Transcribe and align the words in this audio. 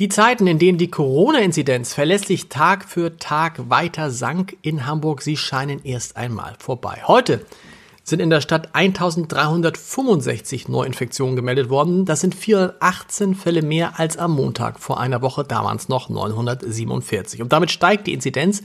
Die 0.00 0.08
Zeiten, 0.08 0.48
in 0.48 0.58
denen 0.58 0.76
die 0.76 0.90
Corona-Inzidenz 0.90 1.94
verlässlich 1.94 2.48
Tag 2.48 2.84
für 2.88 3.16
Tag 3.16 3.70
weiter 3.70 4.10
sank 4.10 4.56
in 4.60 4.86
Hamburg, 4.86 5.22
sie 5.22 5.36
scheinen 5.36 5.84
erst 5.84 6.16
einmal 6.16 6.56
vorbei. 6.58 7.02
Heute 7.06 7.46
sind 8.02 8.18
in 8.18 8.28
der 8.28 8.40
Stadt 8.40 8.74
1365 8.74 10.66
Neuinfektionen 10.66 11.36
gemeldet 11.36 11.70
worden. 11.70 12.06
Das 12.06 12.22
sind 12.22 12.34
418 12.34 13.36
Fälle 13.36 13.62
mehr 13.62 14.00
als 14.00 14.16
am 14.16 14.32
Montag 14.32 14.80
vor 14.80 14.98
einer 14.98 15.22
Woche, 15.22 15.44
damals 15.44 15.88
noch 15.88 16.08
947. 16.08 17.40
Und 17.40 17.52
damit 17.52 17.70
steigt 17.70 18.08
die 18.08 18.14
Inzidenz 18.14 18.64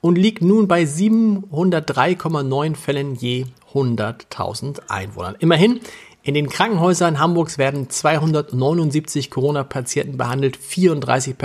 und 0.00 0.16
liegt 0.16 0.40
nun 0.40 0.68
bei 0.68 0.84
703,9 0.84 2.76
Fällen 2.76 3.16
je 3.16 3.46
100.000 3.74 4.82
Einwohnern. 4.88 5.34
Immerhin, 5.40 5.80
in 6.22 6.34
den 6.34 6.50
Krankenhäusern 6.50 7.18
Hamburgs 7.18 7.56
werden 7.56 7.88
279 7.88 9.30
Corona-Patienten 9.30 10.18
behandelt, 10.18 10.56
34 10.56 11.36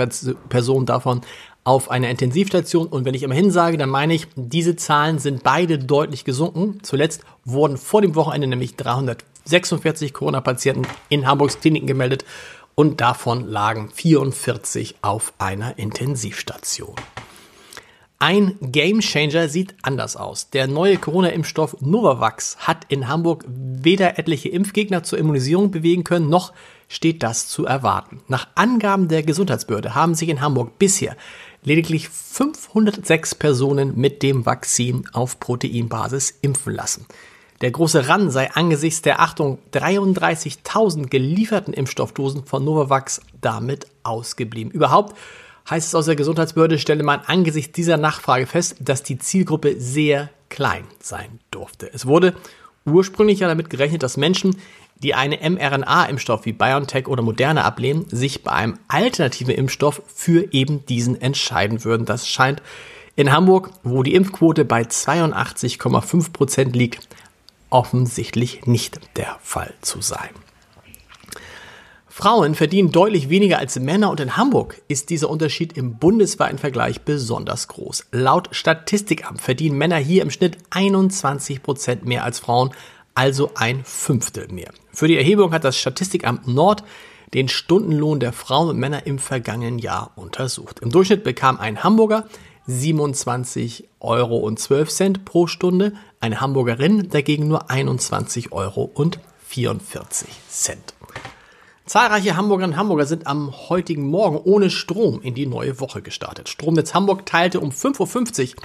Personen 0.48 0.86
davon 0.86 1.22
auf 1.64 1.90
einer 1.90 2.10
Intensivstation. 2.10 2.86
Und 2.86 3.04
wenn 3.04 3.14
ich 3.14 3.22
immerhin 3.22 3.50
sage, 3.50 3.78
dann 3.78 3.88
meine 3.88 4.14
ich, 4.14 4.28
diese 4.36 4.76
Zahlen 4.76 5.18
sind 5.18 5.42
beide 5.42 5.78
deutlich 5.78 6.24
gesunken. 6.24 6.78
Zuletzt 6.82 7.22
wurden 7.44 7.78
vor 7.78 8.02
dem 8.02 8.14
Wochenende 8.14 8.46
nämlich 8.46 8.76
346 8.76 10.12
Corona-Patienten 10.12 10.86
in 11.08 11.26
Hamburgs 11.26 11.58
Kliniken 11.58 11.86
gemeldet 11.86 12.24
und 12.74 13.00
davon 13.00 13.48
lagen 13.48 13.90
44 13.92 14.96
auf 15.00 15.32
einer 15.38 15.78
Intensivstation. 15.78 16.94
Ein 18.18 18.56
Gamechanger 18.62 19.50
sieht 19.50 19.74
anders 19.82 20.16
aus. 20.16 20.48
Der 20.48 20.66
neue 20.66 20.96
Corona-Impfstoff 20.96 21.76
Novavax 21.80 22.56
hat 22.60 22.86
in 22.88 23.08
Hamburg 23.08 23.44
weder 23.46 24.18
etliche 24.18 24.48
Impfgegner 24.48 25.02
zur 25.02 25.18
Immunisierung 25.18 25.70
bewegen 25.70 26.02
können, 26.02 26.30
noch 26.30 26.54
steht 26.88 27.22
das 27.22 27.48
zu 27.48 27.66
erwarten. 27.66 28.22
Nach 28.26 28.48
Angaben 28.54 29.08
der 29.08 29.22
Gesundheitsbehörde 29.22 29.94
haben 29.94 30.14
sich 30.14 30.30
in 30.30 30.40
Hamburg 30.40 30.78
bisher 30.78 31.14
lediglich 31.62 32.08
506 32.08 33.34
Personen 33.34 33.98
mit 33.98 34.22
dem 34.22 34.46
Vakzin 34.46 35.06
auf 35.12 35.38
Proteinbasis 35.38 36.38
impfen 36.40 36.72
lassen. 36.72 37.06
Der 37.60 37.70
große 37.70 38.08
Run 38.08 38.30
sei 38.30 38.50
angesichts 38.50 39.02
der 39.02 39.20
Achtung 39.20 39.58
33.000 39.72 41.08
gelieferten 41.08 41.74
Impfstoffdosen 41.74 42.46
von 42.46 42.64
Novavax 42.64 43.20
damit 43.42 43.86
ausgeblieben. 44.04 44.70
Überhaupt 44.70 45.16
heißt 45.68 45.88
es 45.88 45.94
aus 45.94 46.06
der 46.06 46.16
Gesundheitsbehörde, 46.16 46.78
stelle 46.78 47.02
man 47.02 47.20
angesichts 47.26 47.72
dieser 47.72 47.96
Nachfrage 47.96 48.46
fest, 48.46 48.76
dass 48.80 49.02
die 49.02 49.18
Zielgruppe 49.18 49.80
sehr 49.80 50.30
klein 50.48 50.84
sein 51.00 51.40
durfte. 51.50 51.90
Es 51.92 52.06
wurde 52.06 52.34
ursprünglich 52.84 53.40
ja 53.40 53.48
damit 53.48 53.70
gerechnet, 53.70 54.02
dass 54.02 54.16
Menschen, 54.16 54.56
die 55.02 55.14
eine 55.14 55.38
mRNA-Impfstoff 55.38 56.46
wie 56.46 56.52
BioNTech 56.52 57.08
oder 57.08 57.22
Moderna 57.22 57.64
ablehnen, 57.64 58.06
sich 58.08 58.42
bei 58.42 58.52
einem 58.52 58.78
alternativen 58.88 59.54
Impfstoff 59.54 60.02
für 60.06 60.52
eben 60.52 60.86
diesen 60.86 61.20
entscheiden 61.20 61.84
würden. 61.84 62.06
Das 62.06 62.28
scheint 62.28 62.62
in 63.16 63.32
Hamburg, 63.32 63.70
wo 63.82 64.02
die 64.02 64.14
Impfquote 64.14 64.64
bei 64.64 64.82
82,5 64.82 66.32
Prozent 66.32 66.76
liegt, 66.76 67.08
offensichtlich 67.70 68.66
nicht 68.66 69.00
der 69.16 69.36
Fall 69.42 69.74
zu 69.80 70.00
sein. 70.00 70.30
Frauen 72.18 72.54
verdienen 72.54 72.92
deutlich 72.92 73.28
weniger 73.28 73.58
als 73.58 73.78
Männer 73.78 74.10
und 74.10 74.20
in 74.20 74.38
Hamburg 74.38 74.80
ist 74.88 75.10
dieser 75.10 75.28
Unterschied 75.28 75.76
im 75.76 75.98
bundesweiten 75.98 76.56
Vergleich 76.56 77.02
besonders 77.02 77.68
groß. 77.68 78.06
Laut 78.10 78.48
Statistikamt 78.52 79.42
verdienen 79.42 79.76
Männer 79.76 79.98
hier 79.98 80.22
im 80.22 80.30
Schnitt 80.30 80.56
21 80.70 81.62
Prozent 81.62 82.06
mehr 82.06 82.24
als 82.24 82.38
Frauen, 82.38 82.70
also 83.14 83.50
ein 83.54 83.84
Fünftel 83.84 84.48
mehr. 84.50 84.70
Für 84.94 85.08
die 85.08 85.18
Erhebung 85.18 85.52
hat 85.52 85.64
das 85.64 85.76
Statistikamt 85.76 86.48
Nord 86.48 86.84
den 87.34 87.50
Stundenlohn 87.50 88.18
der 88.18 88.32
Frauen 88.32 88.70
und 88.70 88.78
Männer 88.78 89.06
im 89.06 89.18
vergangenen 89.18 89.78
Jahr 89.78 90.12
untersucht. 90.16 90.80
Im 90.80 90.90
Durchschnitt 90.90 91.22
bekam 91.22 91.60
ein 91.60 91.84
Hamburger 91.84 92.24
27 92.66 93.90
Euro 94.00 94.38
und 94.38 94.58
12 94.58 94.88
Cent 94.88 95.24
pro 95.26 95.46
Stunde, 95.46 95.92
eine 96.20 96.40
Hamburgerin 96.40 97.10
dagegen 97.10 97.46
nur 97.46 97.70
21 97.70 98.52
Euro 98.52 98.90
und 98.94 99.18
44 99.48 100.28
Cent. 100.48 100.94
Zahlreiche 101.86 102.36
Hamburgerinnen 102.36 102.74
und 102.74 102.80
Hamburger 102.80 103.06
sind 103.06 103.28
am 103.28 103.52
heutigen 103.68 104.08
Morgen 104.08 104.38
ohne 104.38 104.70
Strom 104.70 105.20
in 105.22 105.34
die 105.34 105.46
neue 105.46 105.78
Woche 105.78 106.02
gestartet. 106.02 106.48
Stromnetz 106.48 106.94
Hamburg 106.94 107.24
teilte 107.26 107.60
um 107.60 107.70
5.50 107.70 108.56
Uhr 108.56 108.62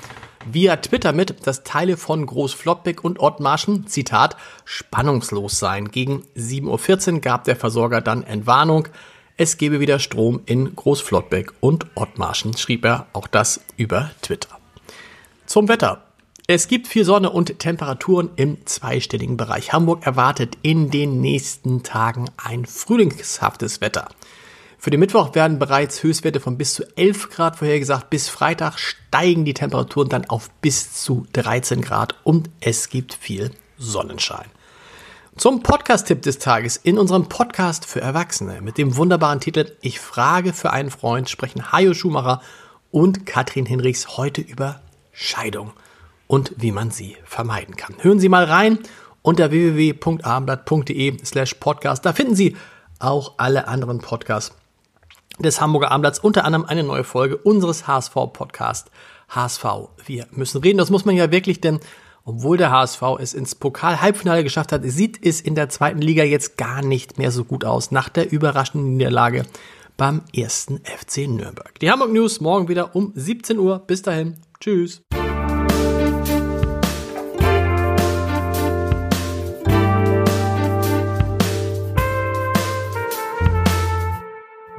via 0.51 0.77
Twitter 0.77 1.13
mit, 1.13 1.45
dass 1.45 1.61
Teile 1.63 1.97
von 1.97 2.25
Großflottbeck 2.25 3.03
und 3.03 3.19
Ottmarschen, 3.19 3.85
Zitat, 3.85 4.37
spannungslos 4.65 5.59
seien. 5.59 5.91
Gegen 5.91 6.23
7.14 6.35 7.13
Uhr 7.13 7.19
gab 7.19 7.43
der 7.43 7.55
Versorger 7.55 8.01
dann 8.01 8.23
Entwarnung. 8.23 8.87
Es 9.37 9.57
gebe 9.57 9.79
wieder 9.79 9.99
Strom 9.99 10.41
in 10.47 10.75
Großflottbeck 10.75 11.53
und 11.59 11.85
Ottmarschen, 11.93 12.57
schrieb 12.57 12.83
er 12.85 13.05
auch 13.13 13.27
das 13.27 13.61
über 13.77 14.09
Twitter. 14.23 14.57
Zum 15.45 15.67
Wetter. 15.67 16.10
Es 16.47 16.67
gibt 16.67 16.87
viel 16.87 17.05
Sonne 17.05 17.29
und 17.29 17.59
Temperaturen 17.59 18.31
im 18.35 18.65
zweistelligen 18.65 19.37
Bereich. 19.37 19.73
Hamburg 19.73 20.05
erwartet 20.05 20.57
in 20.63 20.89
den 20.89 21.21
nächsten 21.21 21.83
Tagen 21.83 22.29
ein 22.37 22.65
frühlingshaftes 22.65 23.79
Wetter. 23.79 24.09
Für 24.77 24.89
den 24.89 24.99
Mittwoch 24.99 25.35
werden 25.35 25.59
bereits 25.59 26.01
Höchstwerte 26.01 26.39
von 26.39 26.57
bis 26.57 26.73
zu 26.73 26.83
11 26.97 27.29
Grad 27.29 27.57
vorhergesagt. 27.57 28.09
Bis 28.09 28.29
Freitag 28.29 28.79
steigen 28.79 29.45
die 29.45 29.53
Temperaturen 29.53 30.09
dann 30.09 30.25
auf 30.25 30.49
bis 30.61 30.93
zu 30.93 31.27
13 31.33 31.81
Grad 31.81 32.15
und 32.23 32.49
es 32.59 32.89
gibt 32.89 33.13
viel 33.13 33.51
Sonnenschein. 33.77 34.47
Zum 35.37 35.61
Podcast-Tipp 35.61 36.23
des 36.23 36.39
Tages 36.39 36.77
in 36.77 36.97
unserem 36.97 37.29
Podcast 37.29 37.85
für 37.85 38.01
Erwachsene 38.01 38.61
mit 38.61 38.79
dem 38.79 38.97
wunderbaren 38.97 39.39
Titel 39.39 39.71
Ich 39.81 39.99
frage 39.99 40.51
für 40.51 40.71
einen 40.71 40.89
Freund 40.89 41.29
sprechen 41.29 41.71
Hajo 41.71 41.93
Schumacher 41.93 42.41
und 42.89 43.27
Katrin 43.27 43.67
Hinrichs 43.67 44.17
heute 44.17 44.41
über 44.41 44.81
Scheidung. 45.13 45.73
Und 46.31 46.53
wie 46.55 46.71
man 46.71 46.91
sie 46.91 47.17
vermeiden 47.25 47.75
kann. 47.75 47.93
Hören 47.99 48.21
Sie 48.21 48.29
mal 48.29 48.45
rein 48.45 48.79
unter 49.21 49.51
www.abendblatt.de 49.51 51.17
slash 51.25 51.55
podcast. 51.55 52.05
Da 52.05 52.13
finden 52.13 52.35
Sie 52.35 52.55
auch 52.99 53.33
alle 53.35 53.67
anderen 53.67 53.99
Podcasts 53.99 54.55
des 55.39 55.59
Hamburger 55.59 55.91
Abendblatts, 55.91 56.19
unter 56.19 56.45
anderem 56.45 56.63
eine 56.63 56.83
neue 56.83 57.03
Folge 57.03 57.35
unseres 57.35 57.85
HSV-Podcast 57.85 58.91
HSV. 59.27 59.65
Wir 60.05 60.25
müssen 60.31 60.61
reden, 60.61 60.77
das 60.77 60.89
muss 60.89 61.03
man 61.03 61.17
ja 61.17 61.31
wirklich, 61.31 61.59
denn 61.59 61.81
obwohl 62.23 62.55
der 62.55 62.71
HSV 62.71 63.01
es 63.19 63.33
ins 63.33 63.55
Pokal-Halbfinale 63.55 64.45
geschafft 64.45 64.71
hat, 64.71 64.83
sieht 64.85 65.25
es 65.25 65.41
in 65.41 65.55
der 65.55 65.67
zweiten 65.67 65.99
Liga 65.99 66.23
jetzt 66.23 66.57
gar 66.57 66.81
nicht 66.81 67.17
mehr 67.17 67.31
so 67.31 67.43
gut 67.43 67.65
aus 67.65 67.91
nach 67.91 68.07
der 68.07 68.31
überraschenden 68.31 68.95
Niederlage 68.95 69.45
beim 69.97 70.21
ersten 70.33 70.79
FC 70.85 71.27
Nürnberg. 71.27 71.77
Die 71.81 71.91
Hamburg 71.91 72.13
News 72.13 72.39
morgen 72.39 72.69
wieder 72.69 72.95
um 72.95 73.11
17 73.15 73.59
Uhr. 73.59 73.79
Bis 73.79 74.01
dahin. 74.01 74.37
Tschüss. 74.61 75.01